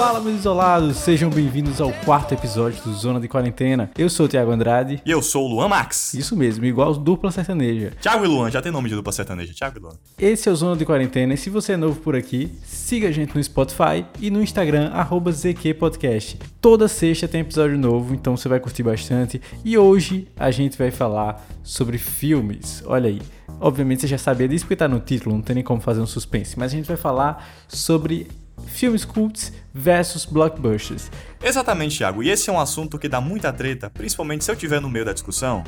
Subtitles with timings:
[0.00, 0.96] Fala, meus isolados!
[0.96, 3.90] Sejam bem-vindos ao quarto episódio do Zona de Quarentena.
[3.98, 5.02] Eu sou o Thiago Andrade.
[5.04, 6.14] E eu sou o Luan Max.
[6.14, 7.92] Isso mesmo, igual dupla sertaneja.
[8.00, 9.52] Thiago e Luan, já tem nome de dupla sertaneja.
[9.52, 9.92] Thiago e Luan.
[10.18, 13.12] Esse é o Zona de Quarentena e se você é novo por aqui, siga a
[13.12, 16.38] gente no Spotify e no Instagram, arroba ZQPodcast.
[16.62, 19.38] Toda sexta tem episódio novo, então você vai curtir bastante.
[19.62, 22.82] E hoje a gente vai falar sobre filmes.
[22.86, 23.20] Olha aí.
[23.60, 26.06] Obviamente você já sabia disso porque tá no título, não tem nem como fazer um
[26.06, 26.58] suspense.
[26.58, 28.26] Mas a gente vai falar sobre
[28.66, 31.10] filmes cults versus blockbusters.
[31.42, 32.22] Exatamente, Thiago.
[32.22, 35.04] E esse é um assunto que dá muita treta, principalmente se eu estiver no meio
[35.04, 35.64] da discussão.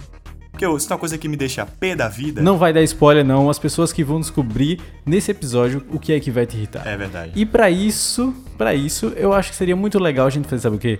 [0.50, 2.42] Porque isso é uma coisa que me deixa pé da vida.
[2.42, 6.20] Não vai dar spoiler não, as pessoas que vão descobrir nesse episódio o que é
[6.20, 6.86] que vai te irritar.
[6.86, 7.32] É verdade.
[7.34, 10.76] E para isso, para isso, eu acho que seria muito legal a gente fazer, sabe
[10.76, 10.98] o quê?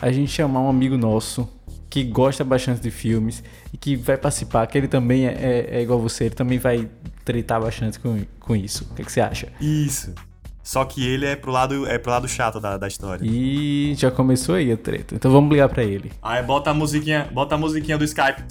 [0.00, 1.48] A gente chamar um amigo nosso
[1.88, 3.42] que gosta bastante de filmes
[3.72, 6.88] e que vai participar, que ele também é, é, é igual você, ele também vai
[7.24, 8.88] tretar bastante com, com isso.
[8.90, 9.48] O que, que você acha?
[9.60, 10.14] Isso.
[10.62, 13.24] Só que ele é pro lado, é pro lado chato da, da história.
[13.24, 15.14] E já começou aí a treta.
[15.14, 16.12] Então vamos ligar pra ele.
[16.22, 18.44] Aí bota a musiquinha, bota a musiquinha do Skype.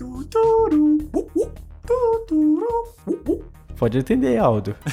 [3.78, 4.76] Pode atender, Aldo.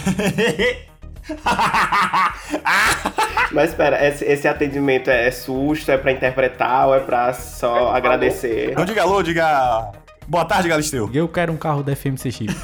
[3.53, 8.75] Mas espera, esse, esse atendimento é susto, é pra interpretar ou é pra só agradecer?
[8.77, 9.91] Não diga alô, diga.
[10.27, 11.11] Boa tarde, Galisteu.
[11.13, 12.55] Eu quero um carro da FMC Chip.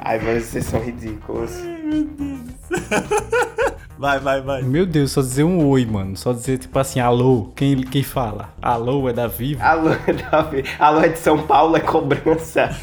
[0.00, 1.52] Ai, mas vocês são ridículos.
[4.02, 4.62] Vai, vai, vai.
[4.62, 6.16] Meu Deus, só dizer um oi, mano.
[6.16, 7.52] Só dizer, tipo assim, alô.
[7.54, 8.52] Quem, quem fala?
[8.60, 9.62] Alô é da Vivo?
[9.62, 9.90] Alô,
[10.28, 10.64] Davi.
[10.76, 12.68] Alô é de São Paulo, é cobrança.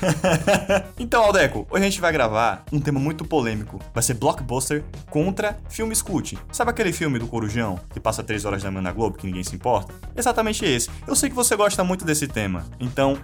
[0.97, 3.80] Então, Aldeco, hoje a gente vai gravar um tema muito polêmico.
[3.93, 6.37] Vai ser blockbuster contra filmes cult.
[6.52, 9.43] Sabe aquele filme do Corujão que passa 3 horas da manhã na Globo que ninguém
[9.43, 9.93] se importa?
[10.15, 10.89] Exatamente esse.
[11.07, 12.65] Eu sei que você gosta muito desse tema.
[12.80, 13.17] Então,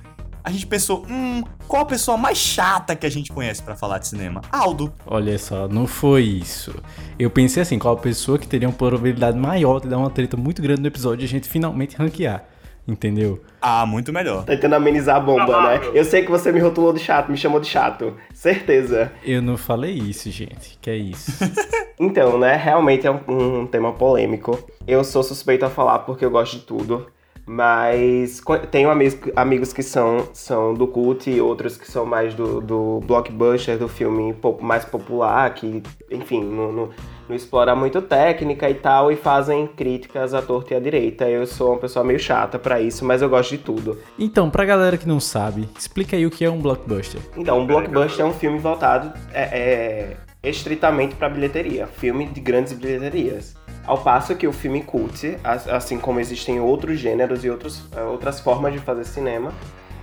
[0.46, 3.98] a gente pensou, hum, qual a pessoa mais chata que a gente conhece pra falar
[3.98, 4.42] de cinema?
[4.52, 4.94] Aldo.
[5.08, 6.76] Olha só, não foi isso.
[7.18, 10.38] Eu pensei assim, qual a pessoa que teria uma probabilidade maior de dar uma treta
[10.38, 12.46] muito grande no episódio e a gente finalmente ranquear.
[12.88, 13.42] Entendeu?
[13.60, 14.44] Ah, muito melhor.
[14.46, 15.81] Tentando amenizar a bomba, né?
[15.92, 18.16] Eu sei que você me rotulou de chato, me chamou de chato.
[18.31, 19.12] Certeza.
[19.24, 20.78] Eu não falei isso, gente.
[20.80, 21.31] Que é isso?
[21.98, 22.58] Então, né?
[22.58, 24.59] Realmente é um, um tema polêmico.
[24.86, 27.08] Eu sou suspeito a falar porque eu gosto de tudo.
[27.45, 28.41] Mas
[28.72, 33.01] tenho amigos, amigos que são, são do cult e outros que são mais do, do
[33.06, 36.89] blockbuster, do filme mais popular, que, enfim, não, não,
[37.29, 41.29] não explora muito técnica e tal, e fazem críticas à torta e à direita.
[41.29, 44.00] Eu sou uma pessoa meio chata pra isso, mas eu gosto de tudo.
[44.17, 47.22] então, pra galera que não sabe, explica aí o que é um blockbuster.
[47.38, 52.73] Então, um blockbuster é um filme voltado é, é, estritamente para bilheteria, filme de grandes
[52.73, 53.55] bilheterias.
[53.88, 58.01] Ao passo que o filme cult, as- assim como existem outros gêneros e outros, é,
[58.01, 59.53] outras formas de fazer cinema,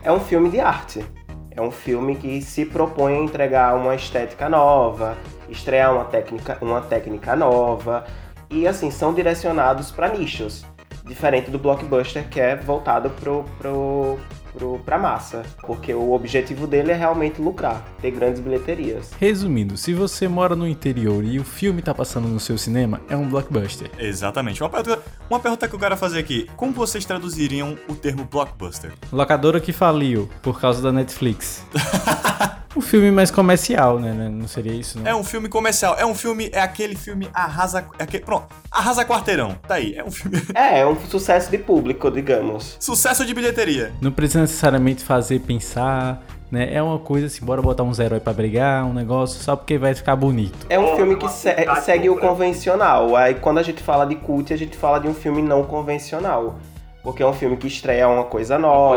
[0.03, 1.04] é um filme de arte.
[1.50, 5.16] É um filme que se propõe a entregar uma estética nova,
[5.48, 8.04] estrear uma técnica, uma técnica nova,
[8.48, 10.65] e assim, são direcionados para nichos.
[11.04, 14.19] Diferente do blockbuster que é voltado pro, pro,
[14.53, 15.43] pro, pra massa.
[15.67, 19.11] Porque o objetivo dele é realmente lucrar, ter grandes bilheterias.
[19.19, 23.17] Resumindo, se você mora no interior e o filme tá passando no seu cinema, é
[23.17, 23.91] um blockbuster.
[23.99, 24.63] Exatamente.
[24.63, 26.49] Uma pergunta, uma pergunta que eu quero fazer aqui.
[26.57, 28.93] Como vocês traduziriam o termo blockbuster?
[29.13, 31.65] Locadora que faliu por causa da Netflix.
[32.77, 34.12] um filme mais comercial, né?
[34.31, 35.06] Não seria isso, não?
[35.06, 35.97] É um filme comercial.
[35.99, 36.50] É um filme.
[36.53, 37.84] É aquele filme arrasa.
[37.99, 38.47] É aquele, pronto.
[38.71, 39.56] Arrasa quarteirão.
[39.66, 39.94] Tá aí.
[39.94, 40.41] É um filme.
[40.55, 42.77] É, é um sucesso de público, digamos.
[42.81, 43.93] Sucesso de bilheteria.
[44.00, 46.72] Não precisa necessariamente fazer pensar, né?
[46.72, 49.94] É uma coisa assim, bora botar uns heróis pra brigar, um negócio, só porque vai
[49.94, 50.66] ficar bonito.
[50.69, 53.16] É um filme que se- segue o convencional.
[53.16, 56.59] Aí quando a gente fala de cult, a gente fala de um filme não convencional.
[57.03, 58.97] Porque é um filme que estreia uma coisa nova,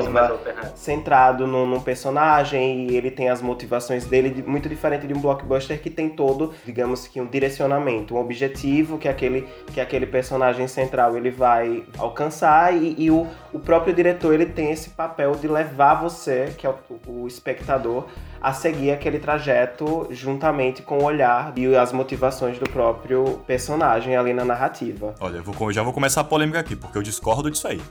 [0.76, 5.20] centrado num, num personagem e ele tem as motivações dele de- muito diferente de um
[5.20, 10.68] blockbuster que tem todo, digamos que um direcionamento, um objetivo que aquele, que aquele personagem
[10.68, 15.48] central ele vai alcançar e, e o, o próprio diretor ele tem esse papel de
[15.48, 16.76] levar você, que é o,
[17.24, 18.06] o espectador,
[18.46, 24.36] a seguir aquele trajeto juntamente com o olhar e as motivações do próprio personagem ali
[24.36, 25.16] na narrativa.
[25.20, 27.82] Olha, eu, vou, eu já vou começar a polêmica aqui, porque eu discordo disso aí.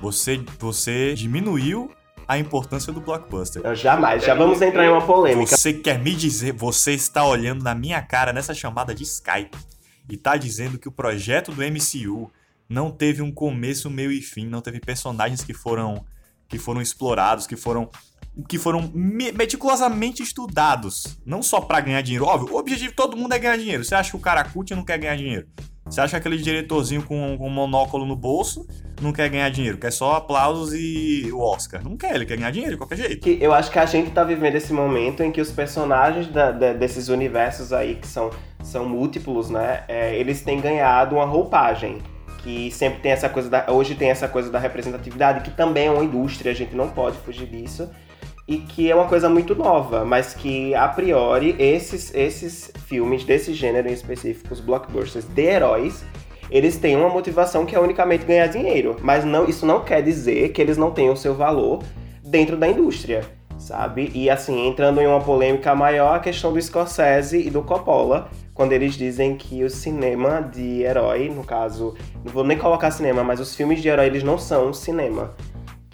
[0.00, 1.90] Você, você diminuiu
[2.26, 3.60] a importância do blockbuster.
[3.62, 5.54] Eu jamais, já vamos entrar em uma polêmica.
[5.54, 9.58] Você quer me dizer, você está olhando na minha cara nessa chamada de Skype
[10.08, 12.32] e tá dizendo que o projeto do MCU
[12.66, 16.06] não teve um começo, meio e fim, não teve personagens que foram
[16.48, 17.88] que foram explorados, que foram
[18.48, 22.24] que foram me- meticulosamente estudados, não só pra ganhar dinheiro.
[22.26, 23.84] Óbvio, o objetivo de todo mundo é ganhar dinheiro.
[23.84, 25.46] Você acha que o cara curte não quer ganhar dinheiro?
[25.86, 28.64] Você acha que aquele diretorzinho com, um monóculo no bolso
[29.02, 31.82] não quer ganhar dinheiro, quer só aplausos e o Oscar.
[31.82, 33.28] Não quer, ele quer ganhar dinheiro de qualquer jeito.
[33.28, 37.08] Eu acho que a gente tá vivendo esse momento em que os personagens da, desses
[37.08, 38.30] universos aí, que são,
[38.62, 39.82] são múltiplos, né?
[39.88, 41.98] É, eles têm ganhado uma roupagem.
[42.42, 43.66] Que sempre tem essa coisa da.
[43.70, 47.18] Hoje tem essa coisa da representatividade, que também é uma indústria, a gente não pode
[47.18, 47.90] fugir disso
[48.50, 53.54] e que é uma coisa muito nova, mas que a priori esses, esses filmes desse
[53.54, 56.04] gênero em específico, os blockbusters de heróis,
[56.50, 60.48] eles têm uma motivação que é unicamente ganhar dinheiro, mas não, isso não quer dizer
[60.48, 61.80] que eles não tenham seu valor
[62.24, 63.22] dentro da indústria,
[63.56, 64.10] sabe?
[64.12, 68.72] E assim, entrando em uma polêmica maior, a questão do Scorsese e do Coppola, quando
[68.72, 71.94] eles dizem que o cinema de herói, no caso,
[72.24, 75.36] não vou nem colocar cinema, mas os filmes de herói eles não são cinema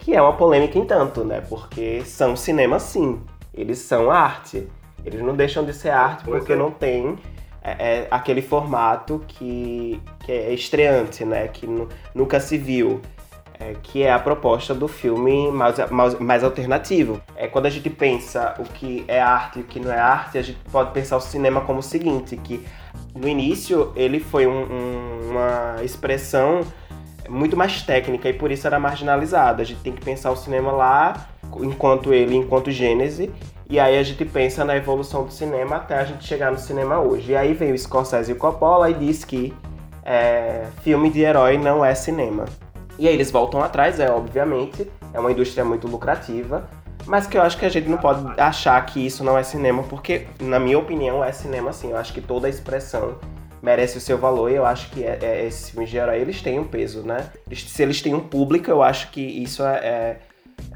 [0.06, 1.43] que é uma polêmica em tanto, né?
[1.49, 3.20] Porque são cinema sim,
[3.53, 4.69] eles são arte.
[5.05, 6.56] Eles não deixam de ser arte porque é.
[6.56, 7.19] não tem
[7.61, 11.49] é, é, aquele formato que, que é estreante, né?
[11.49, 11.69] Que
[12.14, 13.00] nunca se viu.
[13.58, 17.20] É, que é a proposta do filme mais, mais, mais, alternativo.
[17.35, 20.38] É, quando a gente pensa o que é arte e o que não é arte,
[20.38, 22.64] a gente pode pensar o cinema como o seguinte, que
[23.12, 26.61] no início ele foi um, um, uma expressão
[27.28, 29.62] muito mais técnica e por isso era marginalizada.
[29.62, 31.28] A gente tem que pensar o cinema lá,
[31.61, 33.32] enquanto ele, enquanto gênese,
[33.69, 37.00] e aí a gente pensa na evolução do cinema até a gente chegar no cinema
[37.00, 37.32] hoje.
[37.32, 39.52] E aí veio o Scorsese e o Coppola e diz que
[40.05, 42.44] é, filme de herói não é cinema.
[42.99, 46.69] E aí eles voltam atrás, é obviamente, é uma indústria muito lucrativa,
[47.05, 49.82] mas que eu acho que a gente não pode achar que isso não é cinema,
[49.82, 51.90] porque, na minha opinião, é cinema sim.
[51.90, 53.17] Eu acho que toda a expressão
[53.67, 56.41] merece o seu valor e eu acho que é, é, esses filmes de herói eles
[56.41, 57.29] têm um peso, né?
[57.53, 60.17] Se eles têm um público, eu acho que isso é, é,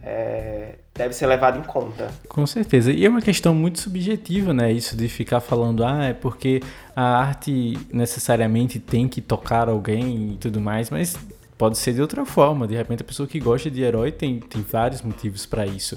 [0.03, 2.11] é, deve ser levado em conta.
[2.29, 2.91] Com certeza.
[2.91, 4.73] E é uma questão muito subjetiva, né?
[4.73, 6.61] Isso de ficar falando, ah, é porque
[6.97, 11.17] a arte necessariamente tem que tocar alguém e tudo mais, mas
[11.57, 12.67] pode ser de outra forma.
[12.67, 15.97] De repente, a pessoa que gosta de herói tem, tem vários motivos para isso.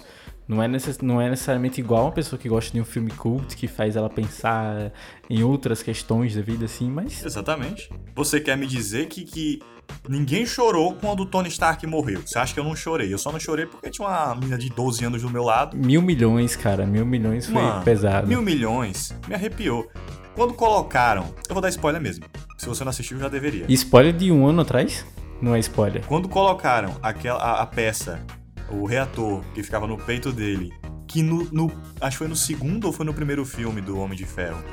[0.54, 1.00] Não é, necess...
[1.00, 4.10] não é necessariamente igual uma pessoa que gosta de um filme cult, que faz ela
[4.10, 4.92] pensar
[5.30, 7.26] em outras questões da vida, assim, mas.
[7.26, 7.90] Exatamente.
[8.16, 9.60] Você quer me dizer que, que
[10.08, 12.22] ninguém chorou quando o Tony Stark morreu?
[12.24, 13.12] Você acha que eu não chorei?
[13.12, 15.76] Eu só não chorei porque tinha uma menina de 12 anos do meu lado.
[15.76, 16.86] Mil milhões, cara.
[16.86, 18.28] Mil milhões foi Mano, pesado.
[18.28, 19.18] Mil milhões.
[19.28, 19.90] Me arrepiou.
[20.36, 21.34] Quando colocaram.
[21.50, 22.26] Eu vou dar spoiler mesmo.
[22.58, 23.66] Se você não assistiu, já deveria.
[23.70, 25.06] Spoiler de um ano atrás?
[25.42, 26.06] Não é spoiler.
[26.06, 28.24] Quando colocaram aquela, a, a peça
[28.70, 30.74] o reator que ficava no peito dele,
[31.08, 31.72] que no, no,
[32.02, 34.64] Acho que foi no segundo ou foi no primeiro filme do Homem de Ferro,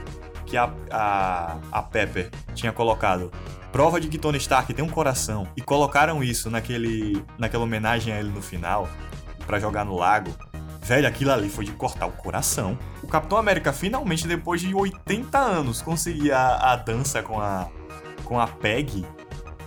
[0.46, 3.30] que a, a, a Pepper tinha colocado
[3.70, 8.18] prova de que Tony Stark tem um coração e colocaram isso naquele, naquela homenagem a
[8.18, 8.88] ele no final
[9.46, 10.30] para jogar no lago.
[10.82, 12.76] Velho, aquilo ali foi de cortar o coração.
[13.02, 17.68] O Capitão América finalmente, depois de 80 anos, conseguia a, dança com a,
[18.24, 19.06] com a Peg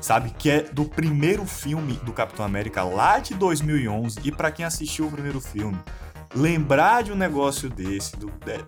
[0.04, 0.32] sabe?
[0.38, 4.20] Que é do primeiro filme do Capitão América lá de 2011.
[4.24, 5.80] E para quem assistiu o primeiro filme,
[6.36, 8.60] lembrar de um negócio desse, do, é,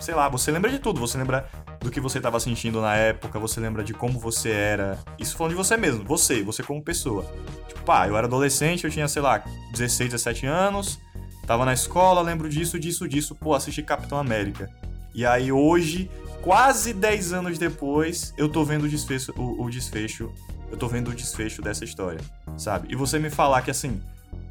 [0.00, 0.98] sei lá, você lembra de tudo.
[0.98, 1.46] Você lembra
[1.78, 4.98] do que você estava sentindo na época, você lembra de como você era.
[5.18, 7.22] Isso falando de você mesmo, você, você como pessoa.
[7.68, 10.98] Tipo, pá, eu era adolescente, eu tinha, sei lá, 16, 17 anos,
[11.46, 14.70] tava na escola, lembro disso, disso, disso, pô, assisti Capitão América.
[15.14, 16.10] E aí hoje,
[16.40, 20.32] quase 10 anos depois, eu tô vendo o desfecho, o, o desfecho
[20.70, 22.20] eu tô vendo o desfecho dessa história,
[22.56, 22.88] sabe?
[22.90, 24.00] E você me falar que assim,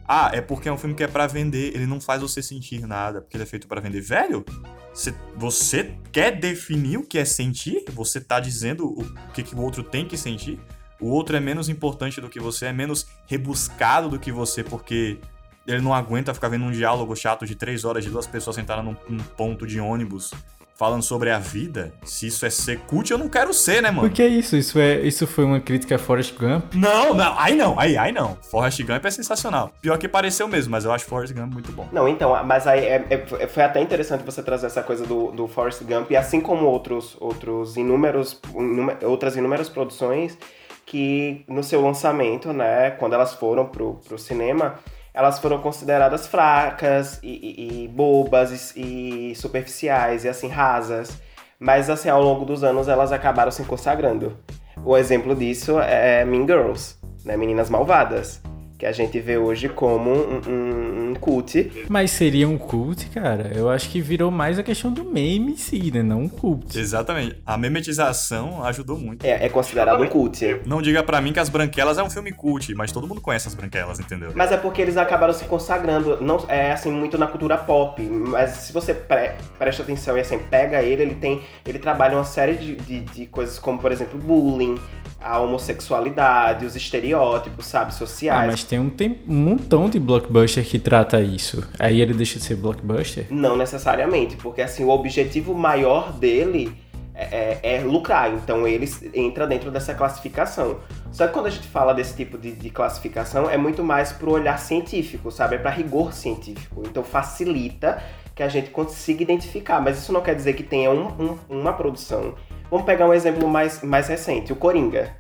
[0.08, 2.88] ah, é porque é um filme que é para vender, ele não faz você sentir
[2.88, 4.00] nada, porque ele é feito para vender.
[4.00, 4.46] Velho,
[4.94, 7.84] você, você quer definir o que é sentir?
[7.92, 10.60] Você tá dizendo o que, que o outro tem que sentir?
[11.00, 15.20] O outro é menos importante do que você, é menos rebuscado do que você, porque
[15.68, 18.86] ele não aguenta ficar vendo um diálogo chato de três horas de duas pessoas sentadas
[18.86, 20.32] num, num ponto de ônibus
[20.78, 24.08] falando sobre a vida, se isso é ser cult, eu não quero ser, né, mano?
[24.08, 24.56] Por que isso?
[24.56, 26.76] Isso, é, isso foi uma crítica a Forrest Gump?
[26.76, 28.38] Não, não, aí não, aí, aí não.
[28.52, 29.72] Forrest Gump é sensacional.
[29.82, 31.90] Pior que pareceu mesmo, mas eu acho Forrest Gump muito bom.
[31.92, 35.48] Não, então, mas aí é, é, foi até interessante você trazer essa coisa do, do
[35.48, 40.38] Forrest Gump, e assim como outros, outros inúmeros, inúmer, outras inúmeras produções
[40.86, 44.76] que no seu lançamento, né, quando elas foram pro, pro cinema,
[45.18, 51.20] elas foram consideradas fracas e, e, e bobas e, e, superficiais e assim rasas.
[51.60, 54.38] Mas assim, ao longo dos anos elas acabaram se consagrando.
[54.86, 57.36] O exemplo disso é Mean Girls, né?
[57.36, 58.40] Meninas Malvadas
[58.78, 61.86] que a gente vê hoje como um, um, um, cult.
[61.90, 63.52] Mas seria um cult, cara?
[63.56, 66.04] Eu acho que virou mais a questão do meme em si, né?
[66.04, 66.78] Não um cult.
[66.78, 67.42] Exatamente.
[67.46, 69.26] A memetização ajudou muito.
[69.26, 70.62] É, é considerado um cult.
[70.66, 73.48] Não diga para mim que As Branquelas é um filme cult, mas todo mundo conhece
[73.48, 74.32] As Branquelas, entendeu?
[74.36, 78.02] Mas é porque eles acabaram se consagrando, não é assim, muito na cultura pop.
[78.02, 81.42] Mas se você pre presta atenção e assim, pega ele, ele tem.
[81.66, 84.78] Ele trabalha uma série de, de, de coisas como, por exemplo, bullying,
[85.20, 88.44] a homossexualidade, os estereótipos, sabe, sociais.
[88.44, 91.68] Ah, mas tem um, tem um montão de blockbuster que trata isso.
[91.80, 93.28] Aí ele deixa de ser blockbuster?
[93.30, 96.72] Não necessariamente, porque assim, o objetivo maior dele
[97.16, 100.78] é, é, é lucrar, então ele entra dentro dessa classificação.
[101.12, 104.32] Só que quando a gente fala desse tipo de, de classificação, é muito mais pro
[104.32, 105.56] olhar científico, sabe?
[105.56, 106.84] É para rigor científico.
[106.86, 108.04] Então facilita
[108.38, 111.74] que a gente consiga identificar, mas isso não quer dizer que tenha um, um, uma
[111.74, 112.36] produção
[112.70, 115.16] Vamos pegar um exemplo mais, mais recente, o Coringa.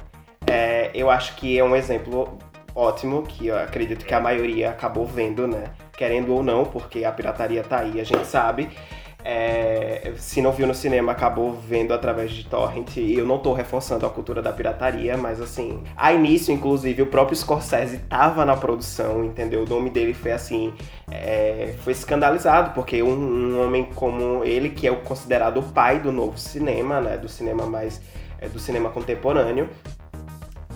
[0.45, 2.37] É, eu acho que é um exemplo
[2.75, 5.71] ótimo, que eu acredito que a maioria acabou vendo, né?
[5.93, 8.69] Querendo ou não, porque a pirataria tá aí, a gente sabe.
[9.29, 12.95] É, se não viu no cinema, acabou vendo através de torrent.
[12.95, 17.07] E eu não tô reforçando a cultura da pirataria, mas assim, a início, inclusive, o
[17.07, 19.63] próprio Scorsese tava na produção, entendeu?
[19.63, 20.73] O nome dele foi assim,
[21.11, 25.99] é, foi escandalizado, porque um, um, homem como ele, que é o considerado o pai
[25.99, 27.17] do novo cinema, né?
[27.17, 28.01] Do cinema mais.
[28.39, 29.67] É, do cinema contemporâneo,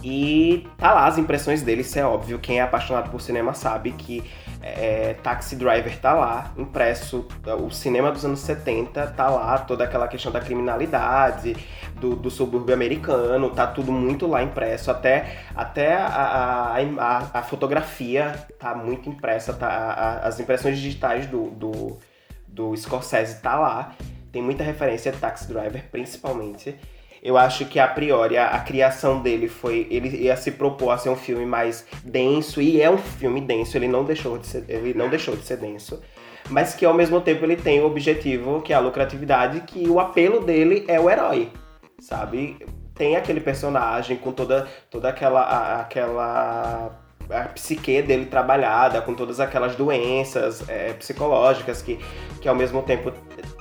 [0.04, 2.40] e tá lá as impressões dele, isso é óbvio.
[2.40, 4.24] Quem é apaixonado por cinema sabe que
[4.62, 7.28] é, Taxi Driver tá lá, impresso,
[7.60, 11.56] o cinema dos anos 70 tá lá, toda aquela questão da criminalidade,
[12.00, 18.34] do, do subúrbio americano, tá tudo muito lá impresso, até, até a, a, a, fotografia
[18.60, 22.00] tá muito impressa, tá, a, as impressões digitais do, do,
[22.48, 23.96] do Scorsese tá lá,
[24.32, 26.78] tem muita referência a Taxi Driver, principalmente.
[27.22, 29.88] Eu acho que a priori a, a, criação dele foi.
[29.92, 33.78] Ele ia se propor a ser um filme mais denso, e é um filme denso,
[33.78, 36.02] ele não deixou de ser, ele não deixou de ser denso.
[36.50, 40.00] Mas que ao mesmo tempo ele tem o objetivo, que é a lucratividade, que o
[40.00, 41.52] apelo dele é o herói.
[42.00, 42.58] Sabe?
[42.96, 49.40] Tem aquele personagem com toda, toda aquela, a, aquela a psique dele trabalhada, com todas
[49.40, 52.00] aquelas doenças é, psicológicas que,
[52.40, 53.12] que ao mesmo tempo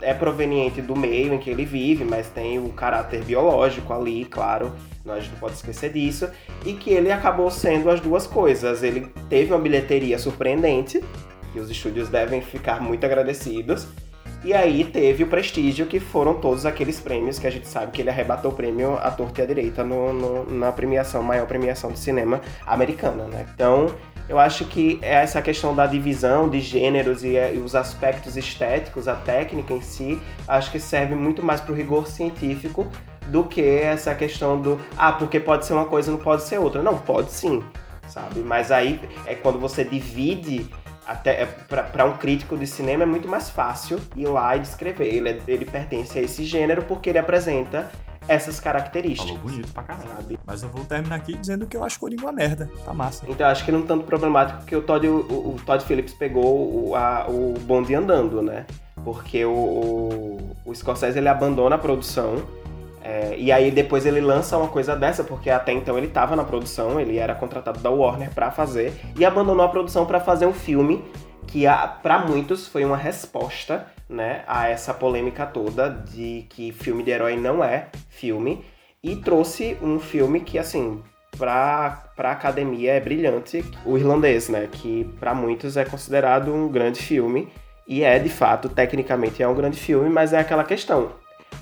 [0.03, 4.73] é proveniente do meio em que ele vive, mas tem o caráter biológico ali, claro,
[5.05, 6.29] nós não pode esquecer disso,
[6.65, 8.83] e que ele acabou sendo as duas coisas.
[8.83, 11.03] Ele teve uma bilheteria surpreendente,
[11.55, 13.87] e os estúdios devem ficar muito agradecidos,
[14.43, 18.01] e aí teve o prestígio, que foram todos aqueles prêmios que a gente sabe que
[18.01, 21.93] ele arrebatou o prêmio à torta e à direita no, no, na premiação, maior premiação
[21.93, 23.47] de cinema americana, né?
[23.55, 23.95] Então,
[24.31, 29.15] eu acho que essa questão da divisão de gêneros e, e os aspectos estéticos, a
[29.15, 30.19] técnica em si,
[30.49, 32.87] acho que serve muito mais para o rigor científico
[33.27, 36.83] do que essa questão do ah, porque pode ser uma coisa, não pode ser outra.
[36.83, 37.63] Não, pode sim,
[38.09, 38.41] sabe?
[38.41, 40.67] Mas aí é quando você divide
[41.07, 45.07] até é, para um crítico de cinema é muito mais fácil ir lá e descrever.
[45.07, 47.91] Ele, é, ele pertence a esse gênero porque ele apresenta
[48.29, 49.31] essas características.
[49.31, 50.09] Falou bonito pra caralho.
[50.09, 50.39] Sabe?
[50.47, 52.71] Mas eu vou terminar aqui dizendo que eu acho Coringa uma merda.
[52.85, 53.25] Tá massa.
[53.29, 56.95] Então acho que não tanto problemático que o Todd, o, o Todd Phillips pegou o,
[56.95, 58.67] a, o bonde andando, né?
[59.05, 62.47] Porque o, o, o Scorsese ele abandona a produção
[63.11, 66.45] é, e aí depois ele lança uma coisa dessa, porque até então ele estava na
[66.45, 70.53] produção, ele era contratado da Warner para fazer, e abandonou a produção para fazer um
[70.53, 71.05] filme
[71.49, 71.65] que
[72.05, 77.37] para muitos foi uma resposta né, a essa polêmica toda de que filme de herói
[77.37, 78.65] não é filme,
[79.03, 81.03] e trouxe um filme que, assim,
[81.37, 87.01] para a academia é brilhante, o irlandês, né, que para muitos é considerado um grande
[87.03, 87.49] filme,
[87.89, 91.11] e é de fato, tecnicamente é um grande filme, mas é aquela questão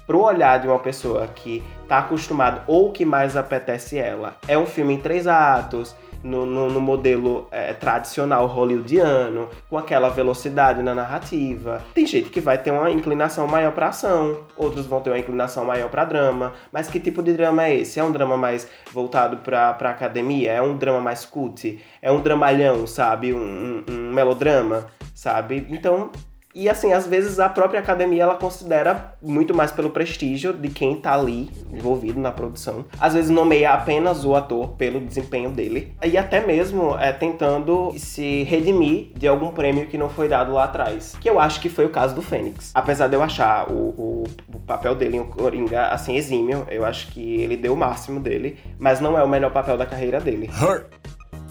[0.07, 4.67] pro olhar de uma pessoa que tá acostumado ou que mais apetece ela, é um
[4.67, 10.95] filme em três atos, no, no, no modelo é, tradicional hollywoodiano, com aquela velocidade na
[10.95, 11.83] narrativa.
[11.95, 15.65] Tem gente que vai ter uma inclinação maior para ação, outros vão ter uma inclinação
[15.65, 16.53] maior para drama.
[16.73, 18.01] Mas que tipo de drama é esse?
[18.01, 20.53] É um drama mais voltado para academia?
[20.53, 21.79] É um drama mais cult?
[22.03, 23.33] É um dramalhão, sabe?
[23.33, 25.67] Um, um, um melodrama, sabe?
[25.71, 26.11] Então
[26.59, 30.97] e assim, às vezes a própria academia ela considera muito mais pelo prestígio de quem
[30.97, 32.85] tá ali envolvido na produção.
[32.99, 35.95] Às vezes nomeia apenas o ator pelo desempenho dele.
[36.05, 40.65] E até mesmo é, tentando se redimir de algum prêmio que não foi dado lá
[40.65, 41.15] atrás.
[41.21, 42.73] Que eu acho que foi o caso do Fênix.
[42.75, 47.07] Apesar de eu achar o, o, o papel dele em Coringa assim exímio, eu acho
[47.13, 50.51] que ele deu o máximo dele, mas não é o melhor papel da carreira dele.
[50.61, 50.87] Hurt!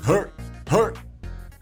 [0.06, 0.30] Hurt!
[0.70, 1.07] Hurt!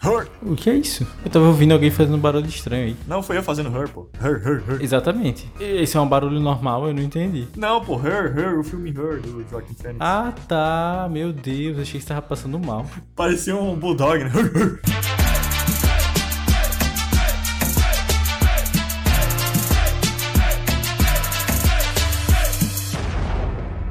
[0.06, 0.28] Her.
[0.42, 1.06] O que é isso?
[1.24, 2.96] Eu tava ouvindo alguém fazendo um barulho estranho aí.
[3.08, 4.08] Não, foi eu fazendo Her, pô.
[4.22, 4.82] Her, Her, Her.
[4.82, 5.50] Exatamente.
[5.60, 7.48] Esse é um barulho normal, eu não entendi.
[7.56, 9.98] Não, pô, Her, Her, o filme Her do Joaquim Phoenix.
[10.00, 11.10] Ah, tá.
[11.12, 12.86] Meu Deus, achei que você tava passando mal.
[13.16, 14.32] Parecia um bulldog, né?
[14.34, 15.25] Her, Her.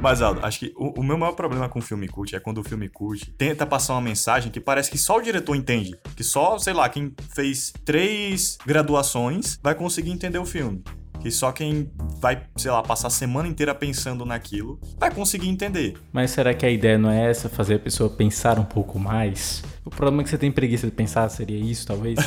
[0.05, 2.59] Mas, Aldo, acho que o, o, meu maior problema com o filme cult é quando
[2.59, 5.97] o filme cult tenta passar uma mensagem que parece que só o diretor entende.
[6.15, 10.83] Que só, sei lá, quem fez três graduações vai conseguir entender o filme.
[11.25, 15.97] Que só quem vai, sei lá, passar a semana inteira pensando naquilo vai conseguir entender.
[16.13, 19.63] Mas será que a ideia não é essa, fazer a pessoa pensar um pouco mais?
[19.83, 22.19] O problema é que você tem preguiça de pensar, seria isso, talvez?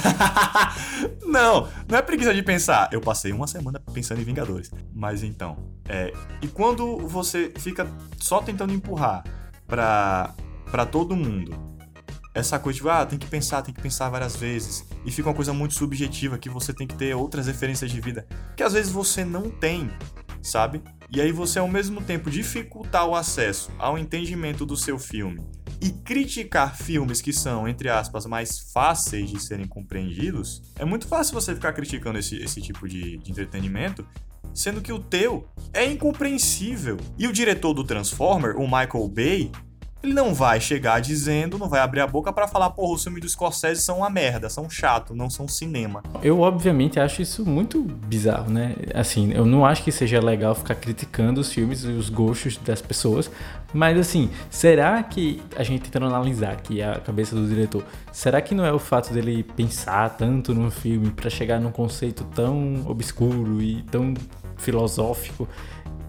[1.24, 2.88] não, não é preguiça de pensar.
[2.92, 4.68] Eu passei uma semana pensando em Vingadores.
[4.92, 5.56] Mas então,
[5.88, 6.12] é.
[6.42, 7.86] E quando você fica
[8.18, 9.22] só tentando empurrar
[9.64, 10.34] pra,
[10.72, 11.56] pra todo mundo
[12.34, 14.84] essa coisa de, ah, tem que pensar, tem que pensar várias vezes.
[15.04, 18.26] E fica uma coisa muito subjetiva que você tem que ter outras referências de vida
[18.56, 19.90] que às vezes você não tem,
[20.42, 20.82] sabe?
[21.10, 25.40] E aí você ao mesmo tempo dificultar o acesso ao entendimento do seu filme
[25.80, 31.34] e criticar filmes que são, entre aspas, mais fáceis de serem compreendidos, é muito fácil
[31.34, 34.06] você ficar criticando esse, esse tipo de, de entretenimento,
[34.52, 36.96] sendo que o teu é incompreensível.
[37.16, 39.52] E o diretor do Transformer, o Michael Bay,
[40.02, 43.20] ele não vai chegar dizendo, não vai abrir a boca para falar, porra, os filmes
[43.20, 46.02] do Scorsese são uma merda, são chato, não são cinema.
[46.22, 48.76] Eu, obviamente, acho isso muito bizarro, né?
[48.94, 52.80] Assim, eu não acho que seja legal ficar criticando os filmes e os gostos das
[52.80, 53.28] pessoas,
[53.74, 58.54] mas assim, será que a gente tentando analisar aqui a cabeça do diretor, será que
[58.54, 63.60] não é o fato dele pensar tanto no filme para chegar num conceito tão obscuro
[63.60, 64.14] e tão
[64.56, 65.48] filosófico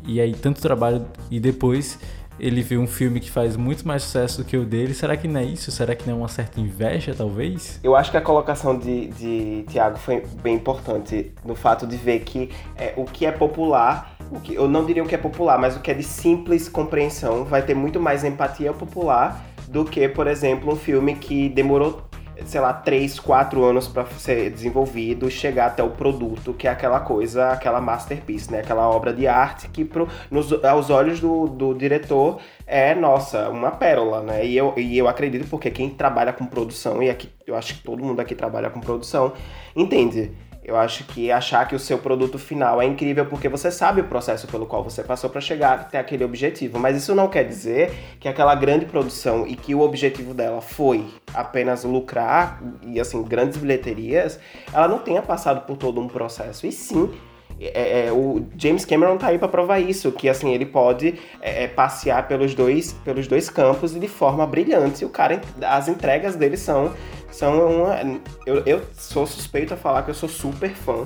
[0.05, 1.99] e aí tanto trabalho e depois
[2.39, 4.93] ele vê um filme que faz muito mais sucesso do que o dele.
[4.93, 5.71] Será que não é isso?
[5.71, 7.79] Será que não é uma certa inveja, talvez?
[7.83, 12.19] Eu acho que a colocação de, de Tiago foi bem importante no fato de ver
[12.21, 15.59] que é, o que é popular, o que, eu não diria o que é popular,
[15.59, 20.07] mas o que é de simples compreensão vai ter muito mais empatia popular do que,
[20.07, 22.08] por exemplo, um filme que demorou
[22.45, 26.99] sei lá, três, quatro anos para ser desenvolvido, chegar até o produto, que é aquela
[26.99, 28.59] coisa, aquela masterpiece, né?
[28.59, 33.71] Aquela obra de arte que pro, nos, aos olhos do, do diretor é, nossa, uma
[33.71, 34.45] pérola, né?
[34.45, 37.83] E eu, e eu acredito porque quem trabalha com produção, e aqui eu acho que
[37.83, 39.33] todo mundo aqui trabalha com produção,
[39.75, 40.31] entende
[40.63, 44.03] eu acho que achar que o seu produto final é incrível porque você sabe o
[44.03, 47.91] processo pelo qual você passou para chegar até aquele objetivo, mas isso não quer dizer
[48.19, 53.57] que aquela grande produção e que o objetivo dela foi apenas lucrar e assim grandes
[53.57, 54.39] bilheterias,
[54.73, 56.67] ela não tenha passado por todo um processo.
[56.67, 57.11] E sim,
[57.59, 61.65] é, é, o James Cameron tá aí para provar isso, que assim ele pode é,
[61.65, 65.03] é, passear pelos dois, pelos dois campos e de forma brilhante.
[65.03, 66.93] O cara, as entregas dele são
[67.31, 68.19] são uma.
[68.45, 71.05] Eu, eu sou suspeito a falar que eu sou super fã.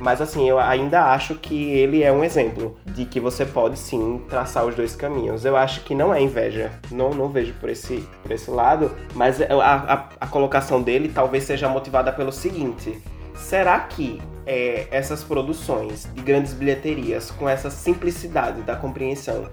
[0.00, 4.22] Mas assim, eu ainda acho que ele é um exemplo de que você pode sim
[4.28, 5.44] traçar os dois caminhos.
[5.44, 9.42] Eu acho que não é inveja, não, não vejo por esse, por esse lado, mas
[9.42, 12.96] a, a, a colocação dele talvez seja motivada pelo seguinte:
[13.38, 19.48] será que é, essas produções de grandes bilheterias, com essa simplicidade da compreensão,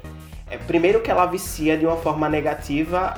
[0.50, 3.14] é, primeiro que ela vicia de uma forma negativa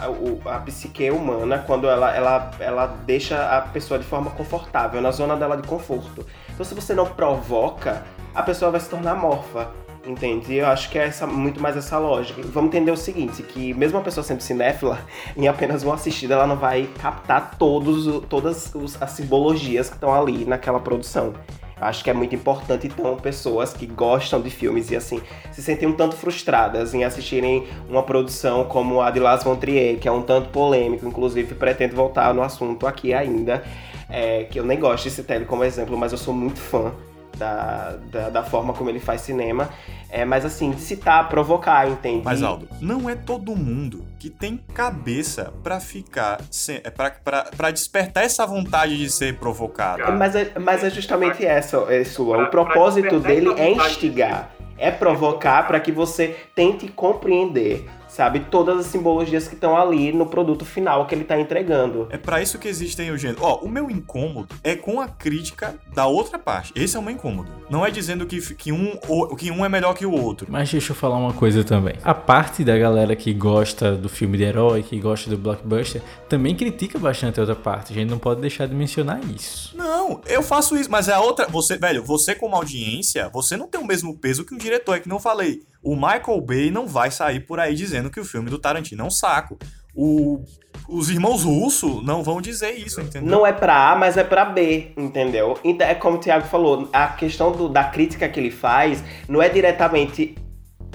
[0.45, 5.11] a, a psique humana quando ela, ela, ela deixa a pessoa de forma confortável, na
[5.11, 6.25] zona dela de conforto.
[6.49, 8.03] Então se você não provoca,
[8.33, 9.69] a pessoa vai se tornar morfa.
[10.07, 10.55] Entende?
[10.55, 12.41] Eu acho que é essa, muito mais essa lógica.
[12.41, 14.99] Vamos entender o seguinte, que mesmo a pessoa sendo cinéfila,
[15.35, 20.45] em apenas uma assistida ela não vai captar todos, todas as simbologias que estão ali
[20.45, 21.33] naquela produção.
[21.79, 25.87] Acho que é muito importante, então, pessoas que gostam de filmes e, assim, se sentem
[25.87, 30.11] um tanto frustradas em assistirem uma produção como a de Las von Trier, que é
[30.11, 33.63] um tanto polêmico, inclusive pretendo voltar no assunto aqui ainda,
[34.09, 36.93] é, que eu nem gosto de citar ele como exemplo, mas eu sou muito fã
[37.37, 39.69] da, da, da, forma como ele faz cinema.
[40.09, 42.23] É, mas assim, de citar, provocar, entende?
[42.23, 48.45] Mas Aldo, não é todo mundo que tem cabeça para ficar, é, para despertar essa
[48.45, 50.03] vontade de ser provocado.
[50.03, 52.43] É, mas, é, mas é justamente essa, é, Sua.
[52.43, 58.39] O propósito dele é instigar, é provocar para que você tente compreender sabe?
[58.39, 62.07] Todas as simbologias que estão ali no produto final que ele tá entregando.
[62.09, 63.41] É para isso que existem o gênero.
[63.43, 66.73] Ó, o meu incômodo é com a crítica da outra parte.
[66.75, 67.51] Esse é o meu incômodo.
[67.69, 68.97] Não é dizendo que, que, um,
[69.37, 70.47] que um é melhor que o outro.
[70.49, 71.93] Mas deixa eu falar uma coisa também.
[72.03, 76.55] A parte da galera que gosta do filme de herói, que gosta do blockbuster, também
[76.55, 77.93] critica bastante a outra parte.
[77.93, 79.77] A gente não pode deixar de mencionar isso.
[79.77, 81.47] Não, eu faço isso, mas é a outra.
[81.49, 84.99] Você, velho, você como audiência, você não tem o mesmo peso que um diretor, é
[84.99, 88.49] que não falei o Michael Bay não vai sair por aí dizendo que o filme
[88.49, 89.57] do Tarantino é um saco.
[89.95, 90.43] O,
[90.87, 93.29] os irmãos Russo não vão dizer isso, entendeu?
[93.29, 95.59] Não é pra A, mas é pra B, entendeu?
[95.63, 99.41] Então, é como o Thiago falou, a questão do, da crítica que ele faz não
[99.41, 100.35] é diretamente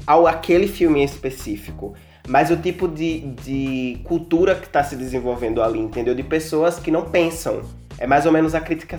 [0.06, 1.94] ao aquele filme em específico
[2.26, 6.14] mas o tipo de, de cultura que está se desenvolvendo ali, entendeu?
[6.14, 7.62] De pessoas que não pensam.
[7.98, 8.96] É mais ou menos a crítica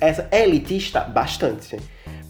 [0.00, 1.76] essa, é elitista bastante.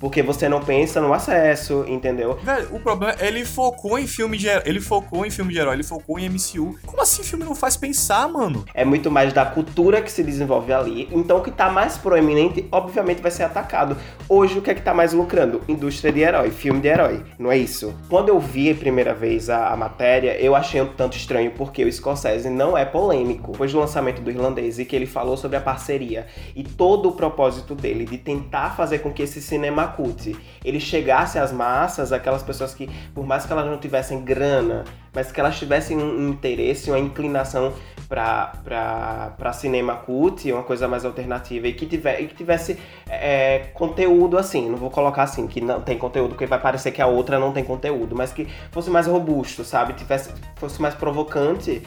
[0.00, 2.38] Porque você não pensa no acesso, entendeu?
[2.42, 5.58] Velho, o problema é ele focou em filme de herói, ele focou em filme de
[5.60, 6.76] herói, ele focou em MCU.
[6.84, 8.64] Como assim filme não faz pensar, mano?
[8.74, 11.08] É muito mais da cultura que se desenvolve ali.
[11.12, 13.96] Então o que tá mais proeminente, obviamente, vai ser atacado.
[14.28, 15.60] Hoje, o que é que tá mais lucrando?
[15.68, 17.94] Indústria de herói, filme de herói, não é isso?
[18.08, 21.84] Quando eu vi a primeira vez a, a matéria, eu achei um tanto estranho porque
[21.84, 23.52] o Scorsese não é polêmico.
[23.52, 27.12] Depois do lançamento do Irlandês e que ele falou sobre a parceria e todo o
[27.12, 32.42] propósito dele de tentar fazer com que esse cinema cult ele chegasse às massas, aquelas
[32.42, 36.90] pessoas que, por mais que elas não tivessem grana, mas que elas tivessem um interesse,
[36.90, 37.72] uma inclinação
[38.09, 44.37] para cinema cult, uma coisa mais alternativa, e que, tiver, e que tivesse é, conteúdo
[44.37, 47.38] assim, não vou colocar assim, que não tem conteúdo, porque vai parecer que a outra
[47.38, 49.94] não tem conteúdo, mas que fosse mais robusto, sabe?
[49.94, 51.83] Tivesse, fosse mais provocante,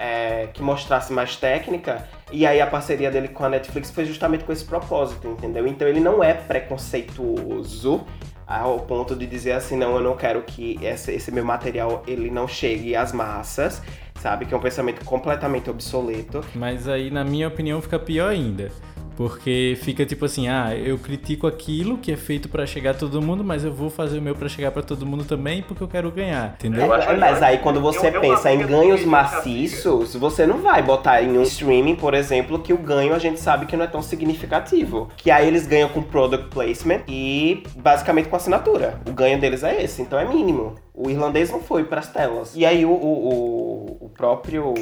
[0.00, 4.44] é, que mostrasse mais técnica, e aí a parceria dele com a Netflix foi justamente
[4.44, 5.66] com esse propósito, entendeu?
[5.66, 8.06] Então ele não é preconceituoso,
[8.46, 12.30] ao ponto de dizer assim, não, eu não quero que esse, esse meu material ele
[12.30, 13.82] não chegue às massas,
[14.18, 14.46] sabe?
[14.46, 16.42] Que é um pensamento completamente obsoleto.
[16.54, 18.72] Mas aí, na minha opinião, fica pior ainda.
[19.20, 23.20] Porque fica tipo assim, ah, eu critico aquilo que é feito para chegar a todo
[23.20, 25.88] mundo, mas eu vou fazer o meu para chegar para todo mundo também porque eu
[25.88, 26.94] quero ganhar, entendeu?
[26.94, 31.22] É, mas aí quando você eu, pensa eu em ganhos maciços, você não vai botar
[31.22, 34.00] em um streaming, por exemplo, que o ganho a gente sabe que não é tão
[34.00, 35.10] significativo.
[35.18, 39.02] Que aí eles ganham com product placement e basicamente com assinatura.
[39.06, 40.76] O ganho deles é esse, então é mínimo.
[40.94, 42.56] O irlandês não foi para as telas.
[42.56, 44.72] E aí o, o, o próprio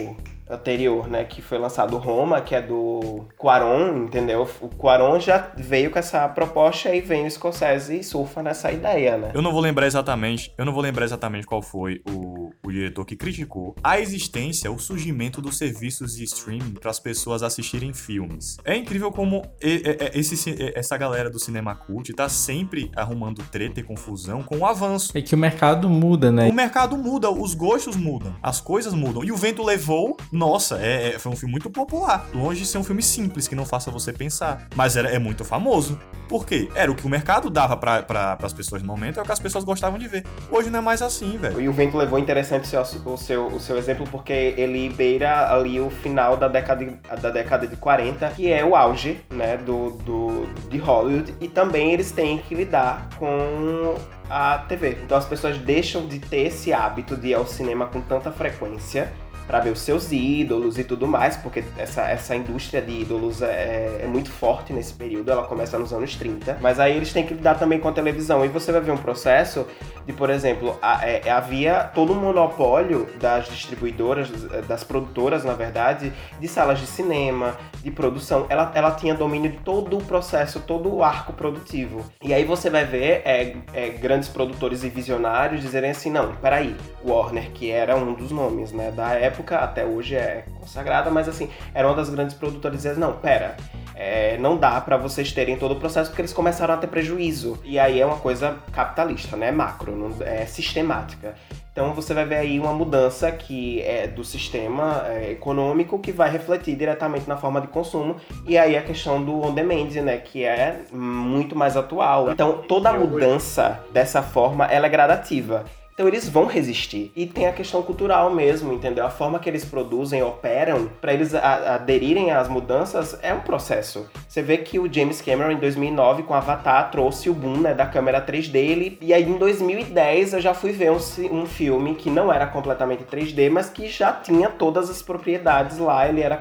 [0.51, 4.49] anterior, né, que foi lançado Roma, que é do Quaron, entendeu?
[4.61, 9.17] O Quaron já veio com essa proposta e vem o Scorsese e surfa nessa ideia,
[9.17, 9.31] né?
[9.35, 13.05] Eu não vou lembrar exatamente, eu não vou lembrar exatamente qual foi o, o diretor
[13.05, 18.57] que criticou a existência, o surgimento dos serviços de streaming para as pessoas assistirem filmes.
[18.65, 24.43] É incrível como esse, essa galera do cinema cult tá sempre arrumando treta e confusão
[24.43, 25.17] com o avanço.
[25.17, 26.49] É que o mercado muda, né?
[26.49, 29.25] O mercado muda, os gostos mudam, as coisas mudam.
[29.25, 32.27] E o vento levou nossa, é, é, foi um filme muito popular.
[32.33, 34.69] Longe de ser um filme simples, que não faça você pensar.
[34.77, 35.99] Mas era, é muito famoso.
[36.29, 36.69] Por quê?
[36.75, 39.33] Era o que o mercado dava para pra, as pessoas no momento, é o que
[39.33, 40.25] as pessoas gostavam de ver.
[40.51, 41.61] Hoje não é mais assim, velho.
[41.61, 45.53] E o Vento levou interessante o seu, o seu, o seu exemplo, porque ele beira
[45.53, 49.57] ali o final da década, de, da década de 40, que é o auge, né,
[49.57, 51.35] do, do, de Hollywood.
[51.41, 53.97] E também eles têm que lidar com
[54.31, 54.99] a TV.
[55.03, 59.11] Então as pessoas deixam de ter esse hábito de ir ao cinema com tanta frequência
[59.49, 64.03] para ver os seus ídolos e tudo mais, porque essa, essa indústria de ídolos é,
[64.03, 66.59] é, muito forte nesse período, ela começa nos anos 30.
[66.61, 68.45] Mas aí eles têm que lidar também com a televisão.
[68.45, 69.67] E você vai ver um processo
[70.07, 74.31] de, por exemplo, a, é, havia todo um monopólio das distribuidoras,
[74.69, 78.45] das produtoras, na verdade, de salas de cinema, de produção.
[78.51, 82.05] Ela, ela tinha domínio de todo o processo, todo o arco produtivo.
[82.23, 86.77] E aí você vai ver é, é, grandes produtores e visionários dizerem assim, não, peraí,
[87.03, 91.29] Warner, que era um dos nomes né, da época, época, até hoje é consagrada, mas
[91.29, 93.57] assim, era uma das grandes produtoras e não, pera,
[93.95, 97.59] é, não dá para vocês terem todo o processo porque eles começaram a ter prejuízo.
[97.65, 99.51] E aí é uma coisa capitalista, né?
[99.51, 101.35] Macro, não, é sistemática.
[101.73, 106.29] Então você vai ver aí uma mudança que é do sistema é, econômico que vai
[106.29, 110.45] refletir diretamente na forma de consumo e aí a questão do on demand, né, que
[110.45, 112.33] é muito mais atual.
[112.33, 115.65] Então toda mudança dessa forma ela é gradativa.
[115.99, 117.11] Então eles vão resistir.
[117.17, 119.05] E tem a questão cultural mesmo, entendeu?
[119.05, 124.09] A forma que eles produzem, operam, para eles aderirem às mudanças é um processo.
[124.29, 127.85] Você vê que o James Cameron em 2009 com Avatar trouxe o boom né, da
[127.85, 131.01] câmera 3D ele, e aí em 2010 eu já fui ver um,
[131.33, 136.09] um filme que não era completamente 3D, mas que já tinha todas as propriedades lá,
[136.09, 136.41] ele era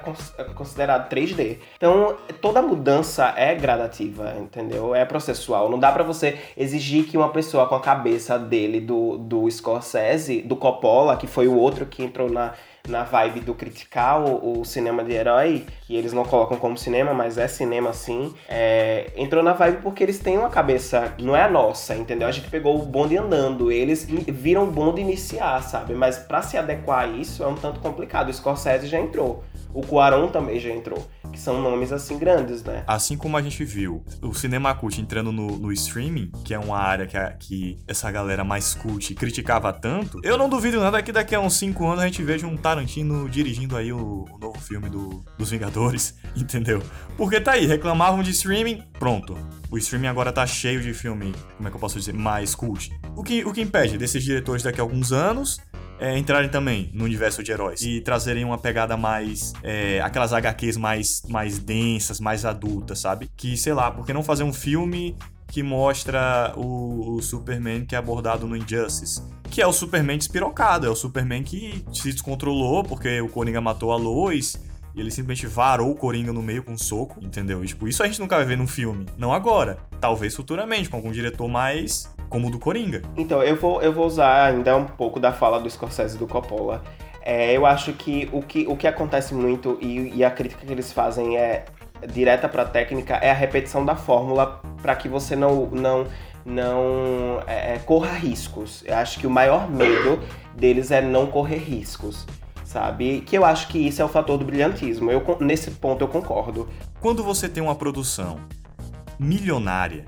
[0.54, 1.58] considerado 3D.
[1.78, 4.94] Então toda mudança é gradativa, entendeu?
[4.94, 5.68] É processual.
[5.68, 10.42] Não dá para você exigir que uma pessoa com a cabeça dele do, do Scorsese,
[10.42, 12.54] do Coppola, que foi o outro que entrou na,
[12.88, 17.14] na vibe do criticar o, o, cinema de herói, que eles não colocam como cinema,
[17.14, 21.44] mas é cinema sim, é, entrou na vibe porque eles têm uma cabeça, não é
[21.44, 22.28] a nossa, entendeu?
[22.28, 25.94] A gente pegou o bonde andando, eles viram o bonde iniciar, sabe?
[25.94, 28.30] Mas para se adequar a isso é um tanto complicado.
[28.30, 29.44] O Scorsese já entrou.
[29.74, 32.84] O Cuarón também já entrou, que são nomes assim grandes, né?
[32.88, 36.78] Assim como a gente viu o cinema cult entrando no, no streaming, que é uma
[36.78, 41.12] área que, a, que essa galera mais cult criticava tanto, eu não duvido nada que
[41.12, 44.60] daqui a uns 5 anos a gente veja um Tarantino dirigindo aí o, o novo
[44.60, 46.82] filme do, dos Vingadores, entendeu?
[47.16, 49.38] Porque tá aí, reclamavam de streaming, pronto.
[49.70, 52.92] O streaming agora tá cheio de filme, como é que eu posso dizer, mais cult.
[53.16, 55.60] O que, o que impede desses diretores daqui a alguns anos
[56.00, 59.54] é, entrarem também no universo de heróis e trazerem uma pegada mais.
[59.64, 63.30] É, aquelas HQs mais, mais densas, mais adultas, sabe?
[63.36, 65.16] Que, sei lá, por que não fazer um filme
[65.48, 69.24] que mostra o, o, Superman que é abordado no Injustice.
[69.50, 73.94] Que é o Superman despirocado, é o Superman que se descontrolou porque o Coringa matou
[73.94, 74.60] a Lois
[74.94, 77.64] e ele simplesmente varou o Coringa no meio com um soco, entendeu?
[77.64, 79.06] E, tipo, isso a gente nunca vai ver num filme.
[79.18, 79.78] Não agora.
[80.02, 83.02] Talvez futuramente, com algum diretor mais como o do Coringa.
[83.16, 86.28] Então, eu vou, eu vou usar ainda um pouco da fala do Scorsese e do
[86.28, 86.84] Coppola.
[87.22, 90.72] É, eu acho que o, que o que acontece muito e, e a crítica que
[90.72, 91.66] eles fazem é
[92.06, 96.08] direta para a técnica é a repetição da fórmula para que você não não
[96.46, 98.82] não é, é, corra riscos.
[98.86, 100.22] Eu acho que o maior medo
[100.56, 102.26] deles é não correr riscos,
[102.64, 103.20] sabe?
[103.22, 105.12] Que eu acho que isso é o fator do brilhantismo.
[105.12, 106.70] Eu nesse ponto eu concordo.
[107.02, 108.40] Quando você tem uma produção
[109.20, 110.06] milionária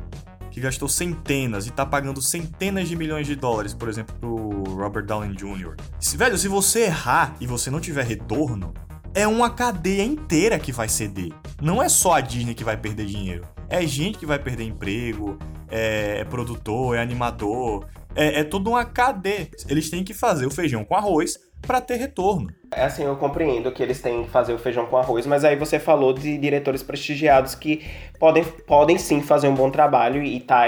[0.51, 5.05] que gastou centenas e tá pagando centenas de milhões de dólares, por exemplo, pro Robert
[5.05, 5.75] Downey Jr.
[5.99, 8.73] Se, velho, se você errar e você não tiver retorno,
[9.13, 11.31] é uma cadeia inteira que vai ceder.
[11.61, 13.47] Não é só a Disney que vai perder dinheiro.
[13.67, 15.37] É gente que vai perder emprego,
[15.69, 19.49] é, é produtor, é animador, é, é toda uma cadeia.
[19.67, 22.49] Eles têm que fazer o feijão com arroz para ter retorno.
[22.71, 25.55] É assim, eu compreendo que eles têm que fazer o feijão com arroz, mas aí
[25.55, 27.83] você falou de diretores prestigiados que
[28.19, 30.65] podem, podem sim fazer um bom trabalho e tá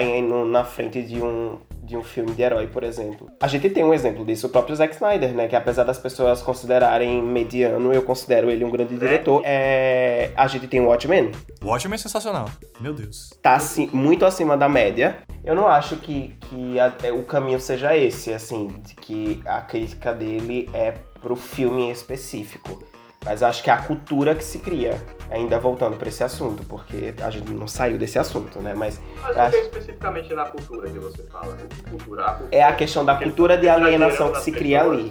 [0.48, 1.58] na frente de um,
[1.92, 3.30] de um filme de herói, por exemplo.
[3.42, 5.48] A gente tem um exemplo disso, o próprio Zack Snyder, né?
[5.48, 9.42] Que apesar das pessoas considerarem mediano, eu considero ele um grande diretor.
[9.44, 10.32] É...
[10.36, 11.32] A gente tem o Watchmen.
[11.62, 12.50] Watchmen é sensacional.
[12.80, 13.34] Meu Deus.
[13.42, 15.18] Tá assim, muito acima da média.
[15.44, 19.60] Eu não acho que, que a, é, o caminho seja esse, assim, de que a
[19.60, 22.82] crítica dele é pro filme em específico.
[23.24, 25.00] Mas acho que é a cultura que se cria.
[25.30, 28.74] Ainda voltando para esse assunto, porque a gente não saiu desse assunto, né?
[28.74, 29.00] Mas.
[29.22, 29.56] Mas acho...
[29.56, 31.64] é especificamente na cultura que você fala, né?
[31.90, 35.10] Cultura, a cultura, é a questão da cultura de alienação que se cria ali.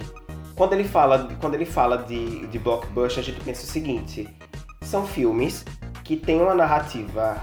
[0.55, 4.29] Quando ele fala, quando ele fala de, de blockbuster, a gente pensa o seguinte:
[4.81, 5.65] são filmes
[6.03, 7.37] que têm uma narrativa,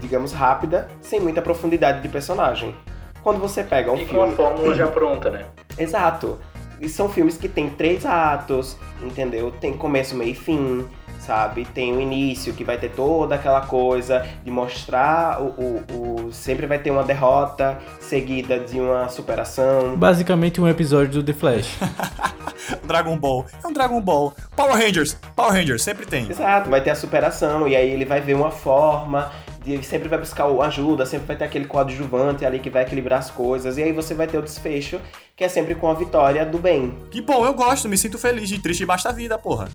[0.00, 2.74] digamos, rápida, sem muita profundidade de personagem.
[3.22, 4.14] Quando você pega um e filme.
[4.14, 5.46] com a fórmula já pronta, né?
[5.76, 6.38] Exato.
[6.82, 9.52] E são filmes que tem três atos, entendeu?
[9.52, 10.84] Tem começo, meio e fim,
[11.20, 11.64] sabe?
[11.64, 16.66] Tem o início, que vai ter toda aquela coisa de mostrar o, o, o, Sempre
[16.66, 19.94] vai ter uma derrota seguida de uma superação.
[19.96, 21.78] Basicamente um episódio do The Flash.
[22.82, 23.46] Dragon Ball.
[23.62, 24.34] É um Dragon Ball.
[24.56, 25.16] Power Rangers.
[25.36, 26.28] Power Rangers, sempre tem.
[26.28, 29.30] Exato, vai ter a superação, e aí ele vai ver uma forma
[29.64, 33.30] de, sempre vai buscar ajuda, sempre vai ter aquele coadjuvante ali que vai equilibrar as
[33.30, 35.00] coisas, e aí você vai ter o desfecho,
[35.36, 36.98] que é sempre com a vitória do bem.
[37.10, 39.68] Que bom, eu gosto, me sinto feliz, de triste basta a vida, porra.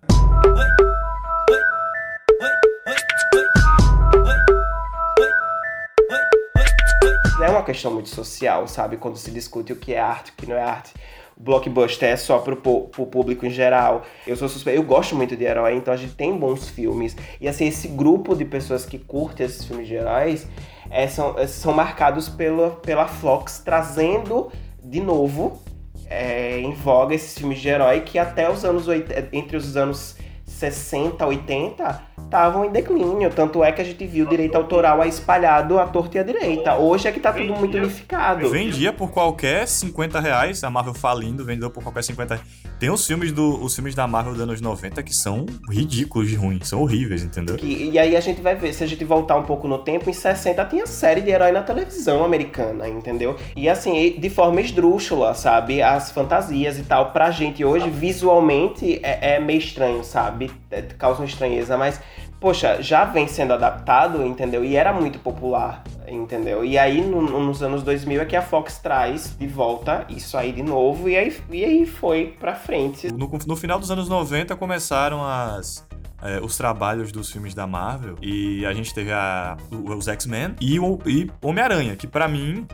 [7.40, 8.96] É uma questão muito social, sabe?
[8.96, 10.92] Quando se discute o que é arte, o que não é arte
[11.38, 14.02] blockbuster é só pro, pro público em geral.
[14.26, 17.16] Eu sou suspeito, eu gosto muito de herói, então a gente tem bons filmes.
[17.40, 20.46] E assim, esse grupo de pessoas que curtem esses filmes de heróis
[20.90, 24.50] é, são, é, são marcados pela, pela Fox trazendo
[24.82, 25.62] de novo
[26.06, 30.16] é, em voga esses filmes de herói que até os anos 80, entre os anos
[30.44, 33.30] 60, 80 estavam em declínio.
[33.30, 36.76] Tanto é que a gente viu o direito autoral espalhado à torta e à direita.
[36.76, 38.48] Hoje é que tá tudo muito unificado.
[38.50, 42.48] Vendia por qualquer 50 reais, a Marvel falindo, vendeu por qualquer 50 reais.
[42.78, 46.36] Tem os filmes, do, os filmes da Marvel dos anos 90 que são ridículos de
[46.36, 47.56] ruins, são horríveis, entendeu?
[47.60, 50.08] E, e aí a gente vai ver, se a gente voltar um pouco no tempo,
[50.08, 53.36] em 60 tinha série de herói na televisão americana, entendeu?
[53.56, 55.82] E assim, de forma esdrúxula, sabe?
[55.82, 60.50] As fantasias e tal, pra gente hoje, visualmente, é, é meio estranho, sabe?
[60.70, 62.00] É, causa uma estranheza, mas
[62.40, 64.64] poxa, já vem sendo adaptado, entendeu?
[64.64, 66.64] E era muito popular, entendeu?
[66.64, 70.52] E aí, no, nos anos 2000 é que a Fox traz de volta isso aí
[70.52, 73.12] de novo, e aí, e aí foi pra frente.
[73.12, 75.86] No, no final dos anos 90 começaram as,
[76.22, 78.16] é, os trabalhos dos filmes da Marvel.
[78.22, 82.66] E a gente teve a, os X-Men e o e Homem-Aranha, que para mim,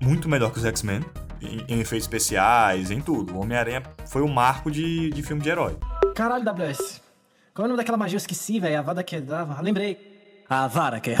[0.00, 1.00] muito melhor que os X-Men.
[1.42, 3.34] Em, em, efeitos especiais, em tudo.
[3.34, 5.74] O Homem-Aranha foi o marco de, de filme de herói.
[6.14, 7.00] Caralho, WS.
[7.52, 8.14] Qual é o nome daquela magia?
[8.14, 8.78] Eu esqueci, velho.
[8.78, 9.60] A vada que dava.
[9.60, 9.98] Lembrei.
[10.48, 11.16] A vara que é.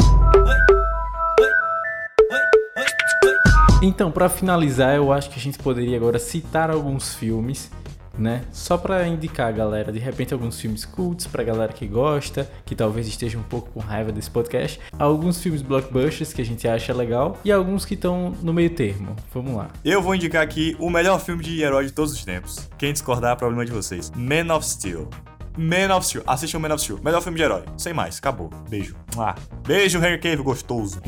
[3.82, 7.70] Então, para finalizar, eu acho que a gente poderia agora citar alguns filmes,
[8.16, 8.44] né?
[8.52, 12.76] Só para indicar a galera, de repente alguns filmes cults pra galera que gosta, que
[12.76, 16.92] talvez esteja um pouco com raiva desse podcast, alguns filmes blockbusters que a gente acha
[16.92, 19.16] legal e alguns que estão no meio termo.
[19.32, 19.68] Vamos lá.
[19.84, 22.68] Eu vou indicar aqui o melhor filme de herói de todos os tempos.
[22.78, 24.12] Quem discordar, é problema de vocês.
[24.14, 25.08] Man of Steel.
[25.60, 26.24] Man of Steel.
[26.26, 26.98] Assistam Man of Steel.
[27.02, 27.62] Melhor filme de herói.
[27.76, 28.16] Sem mais.
[28.16, 28.48] Acabou.
[28.70, 28.96] Beijo.
[29.18, 29.34] Ah.
[29.66, 31.02] Beijo, Henry Cave, gostoso.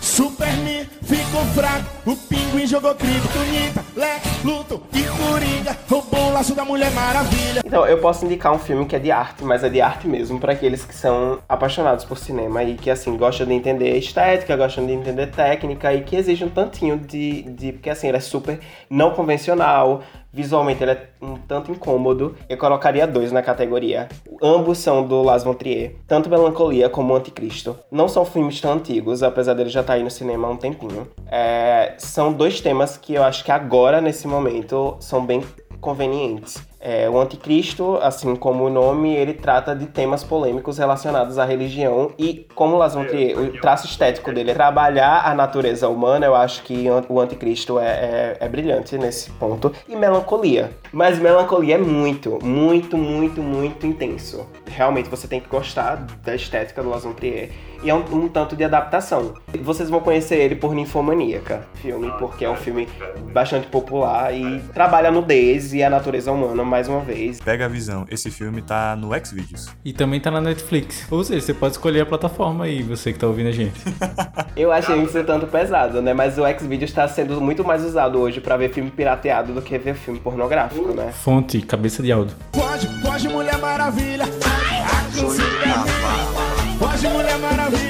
[0.00, 1.84] Superman ficou fraco.
[2.06, 5.76] O pinguim jogou criptonita, Lé, Luto e Coringa.
[5.90, 7.62] Roubou o laço da Mulher Maravilha.
[7.66, 10.38] Então, eu posso indicar um filme que é de arte, mas é de arte mesmo,
[10.38, 14.86] para aqueles que são apaixonados por cinema e que, assim, gostam de entender estética, gostam
[14.86, 17.42] de entender técnica e que exige um tantinho de.
[17.42, 20.02] de porque, assim, ele é super não convencional,
[20.36, 22.36] Visualmente ele é um tanto incômodo.
[22.46, 24.06] Eu colocaria dois na categoria.
[24.42, 25.96] Ambos são do Las von Trier.
[26.06, 27.74] Tanto Melancolia como Anticristo.
[27.90, 30.56] Não são filmes tão antigos, apesar dele já estar tá aí no cinema há um
[30.58, 31.08] tempinho.
[31.26, 35.42] É, são dois temas que eu acho que agora, nesse momento, são bem
[35.80, 36.62] convenientes.
[36.88, 42.12] É, o Anticristo, assim como o nome, ele trata de temas polêmicos relacionados à religião
[42.16, 46.62] e como Las Trier, o traço estético dele é trabalhar a natureza humana, eu acho
[46.62, 49.72] que o Anticristo é, é, é brilhante nesse ponto.
[49.88, 50.70] E melancolia.
[50.92, 54.46] Mas melancolia é muito, muito, muito, muito intenso.
[54.64, 57.50] Realmente você tem que gostar da estética do Las Trier
[57.82, 59.34] e é um, um, tanto de adaptação.
[59.62, 62.88] Vocês vão conhecer ele por Ninfomaníaca, filme, porque é um filme
[63.32, 67.40] bastante popular e trabalha a nudez e a natureza humana mais uma vez.
[67.40, 69.68] Pega a visão, esse filme tá no Xvideos.
[69.84, 71.06] E também tá na Netflix.
[71.10, 73.80] Ou seja, você pode escolher a plataforma aí, você que tá ouvindo a gente.
[74.56, 76.14] Eu achei isso tanto pesado, né?
[76.14, 79.76] Mas o Xvideos tá sendo muito mais usado hoje para ver filme pirateado do que
[79.78, 81.12] ver filme pornográfico, né?
[81.12, 82.36] Fonte, cabeça de áudio.
[82.52, 84.24] Pode, pode, Mulher Maravilha.
[84.26, 86.25] Pode, Mulher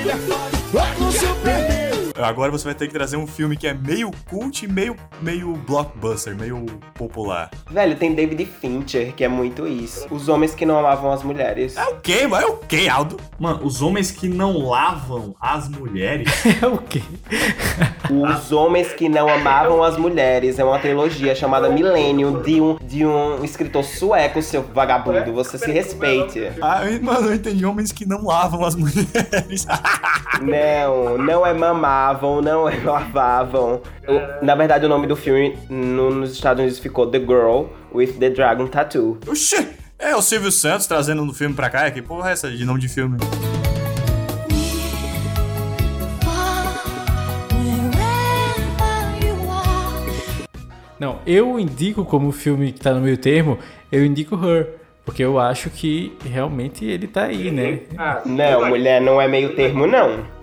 [0.06, 1.10] Maravilha.
[1.10, 1.75] Super
[2.18, 5.52] Agora você vai ter que trazer um filme que é meio cult e meio, meio
[5.52, 7.50] blockbuster, meio popular.
[7.70, 10.06] Velho, tem David Fincher, que é muito isso.
[10.10, 11.76] Os homens que não amavam as mulheres.
[11.76, 12.20] É o quê?
[12.22, 13.18] É o quê, Aldo?
[13.38, 16.28] Mano, os homens que não lavam as mulheres?
[16.62, 17.02] é o quê?
[18.10, 20.58] Os homens que não amavam as mulheres.
[20.58, 25.32] É uma trilogia chamada Millennium de um, de um escritor sueco, seu vagabundo.
[25.34, 26.50] Você se respeite.
[26.62, 27.66] Ah, mano, eu entendi.
[27.66, 29.66] Homens que não lavam as mulheres.
[30.40, 33.80] não, não é mamar lavavam, não lavavam.
[34.42, 38.30] na verdade, o nome do filme no, nos Estados Unidos ficou The Girl with the
[38.30, 39.18] Dragon Tattoo.
[39.26, 39.68] Oxê!
[39.98, 41.90] É o Silvio Santos trazendo o filme pra cá.
[41.90, 43.18] Que porra é essa de nome de filme?
[50.98, 53.58] Não, eu indico como filme que tá no meio termo,
[53.90, 54.68] eu indico Her.
[55.04, 57.80] Porque eu acho que realmente ele tá aí, né?
[58.24, 60.35] Não, mulher, não é meio termo, não.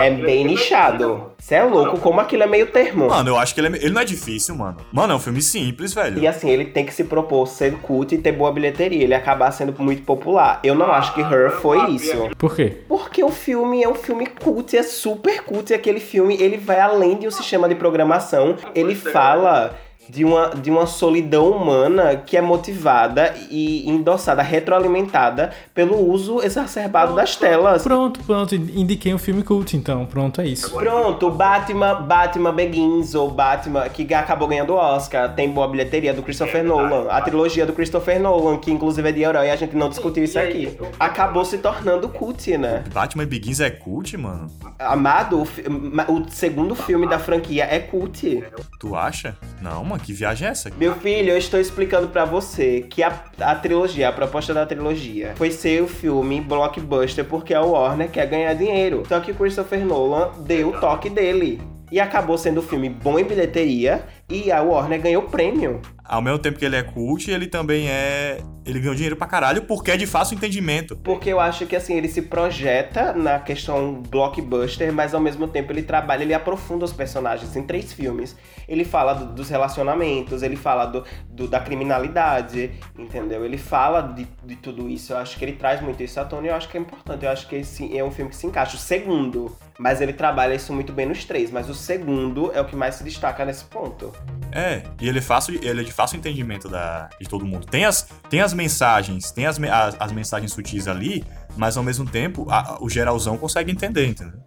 [0.00, 1.32] É bem nichado.
[1.38, 3.08] Você é louco, como aquilo é meio termo.
[3.08, 4.76] Mano, eu acho que ele, é, ele não é difícil, mano.
[4.92, 6.18] Mano, é um filme simples, velho.
[6.18, 9.02] E assim, ele tem que se propor ser cult e ter boa bilheteria.
[9.02, 10.60] Ele acabar sendo muito popular.
[10.62, 12.30] Eu não acho que Her foi isso.
[12.38, 12.82] Por quê?
[12.88, 15.70] Porque o filme é um filme cult, é super cult.
[15.72, 18.56] E aquele filme, ele vai além de um sistema de programação.
[18.74, 19.74] Ele fala
[20.08, 27.14] de uma, de uma solidão humana que é motivada e endossada, retroalimentada pelo uso exacerbado
[27.14, 27.82] das telas.
[27.82, 30.70] Pronto, pronto, indiquei um filme cult, então, pronto, é isso.
[30.70, 36.22] Pronto, Batman, Batman Begins, ou Batman, que acabou ganhando o Oscar, tem boa bilheteria do
[36.22, 39.88] Christopher Nolan, a trilogia do Christopher Nolan, que inclusive é de herói, a gente não
[39.88, 40.76] discutiu isso aqui.
[40.98, 42.84] Acabou se tornando cult, né?
[42.92, 44.48] Batman Begins é cult, mano?
[44.78, 48.42] Amado, o, o segundo filme da franquia é cult.
[48.78, 49.36] Tu acha?
[49.60, 50.70] Não, mano, que viagem é essa?
[50.76, 55.32] Meu filho, eu estou explicando para você que a, a trilogia, a proposta da trilogia,
[55.36, 59.02] foi ser o filme blockbuster porque a Warner quer ganhar dinheiro.
[59.08, 61.60] Só que Christopher Nolan deu o toque dele.
[61.90, 65.80] E acabou sendo um filme bom em bilheteria e a Warner ganhou prêmio
[66.12, 68.38] ao mesmo tempo que ele é cult, ele também é.
[68.66, 70.94] Ele ganhou dinheiro pra caralho porque é de fácil entendimento.
[70.96, 75.72] Porque eu acho que assim, ele se projeta na questão blockbuster, mas ao mesmo tempo
[75.72, 78.36] ele trabalha, ele aprofunda os personagens em três filmes.
[78.68, 83.44] Ele fala do, dos relacionamentos, ele fala do, do, da criminalidade, entendeu?
[83.44, 85.14] Ele fala de, de tudo isso.
[85.14, 87.24] Eu acho que ele traz muito isso à tona e eu acho que é importante.
[87.24, 88.76] Eu acho que esse é um filme que se encaixa.
[88.76, 91.50] O segundo, mas ele trabalha isso muito bem nos três.
[91.50, 94.12] Mas o segundo é o que mais se destaca nesse ponto.
[94.54, 97.66] É, e ele é fácil, ele é de fácil entendimento da, de todo mundo.
[97.66, 101.24] Tem as, tem as mensagens, tem as, as, as mensagens sutis ali,
[101.56, 104.42] mas ao mesmo tempo a, o geralzão consegue entender, entendeu?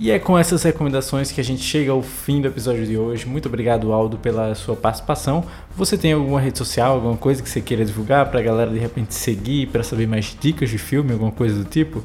[0.00, 3.26] E é com essas recomendações que a gente chega ao fim do episódio de hoje.
[3.26, 5.42] Muito obrigado, Aldo, pela sua participação.
[5.76, 8.78] Você tem alguma rede social, alguma coisa que você queira divulgar para a galera de
[8.78, 12.04] repente seguir, para saber mais dicas de filme, alguma coisa do tipo?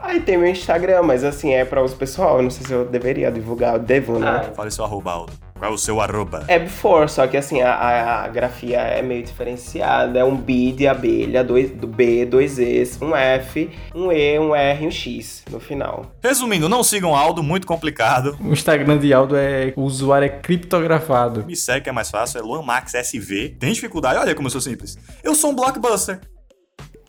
[0.00, 2.38] Aí tem meu Instagram, mas assim, é para os pessoal.
[2.38, 4.46] Eu não sei se eu deveria divulgar, eu devo, né?
[4.48, 5.32] Ah, fale seu arroba, Aldo.
[5.58, 6.44] Qual é o seu arroba?
[6.46, 10.20] É before, só que assim, a, a, a, grafia é meio diferenciada.
[10.20, 14.54] É um B de abelha, dois, do B, dois E's, um F, um E, um
[14.54, 16.06] R e um X no final.
[16.22, 18.38] Resumindo, não sigam Aldo, muito complicado.
[18.40, 19.72] O Instagram de Aldo é.
[19.74, 21.44] O usuário é criptografado.
[21.44, 23.56] Me segue que é mais fácil, é LuanMaxSV.
[23.58, 24.18] Tem dificuldade?
[24.18, 24.96] Olha como eu sou simples.
[25.24, 26.20] Eu sou um blockbuster.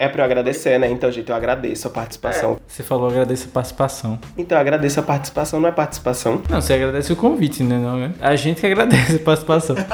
[0.01, 0.89] É pra eu agradecer, né?
[0.89, 2.57] Então, gente, eu agradeço a participação.
[2.65, 4.17] Você falou agradeço a participação.
[4.37, 6.41] Então, eu agradeço a participação, não é participação?
[6.49, 7.77] Não, você agradece o convite, né?
[7.77, 8.13] Não, né?
[8.21, 9.75] A gente que agradece a participação.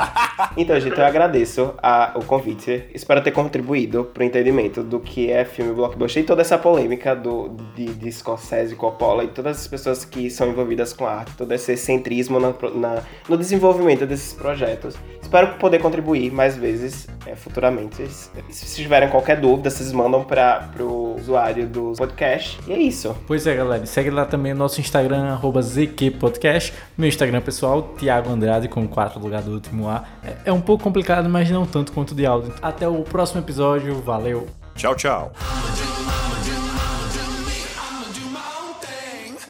[0.57, 2.85] Então, gente, eu agradeço a, o convite.
[2.93, 7.55] Espero ter contribuído pro entendimento do que é filme blockbuster e toda essa polêmica do,
[7.75, 11.73] de, de Scorsese, Coppola e todas as pessoas que são envolvidas com arte, todo esse
[11.73, 14.95] excentrismo na, na, no desenvolvimento desses projetos.
[15.21, 18.07] Espero poder contribuir mais vezes é, futuramente.
[18.49, 22.59] Se tiverem qualquer dúvida, vocês mandam para o usuário do podcast.
[22.67, 23.15] E é isso.
[23.25, 23.85] Pois é, galera.
[23.85, 26.73] Segue lá também o nosso Instagram, arroba ZQPodcast.
[26.97, 30.03] Meu Instagram pessoal, Thiago Andrade, com 4 lugar do último A.
[30.23, 32.53] É, é um pouco complicado, mas não tanto quanto de áudio.
[32.61, 33.95] Até o próximo episódio.
[34.01, 34.47] Valeu!
[34.75, 35.31] Tchau, tchau.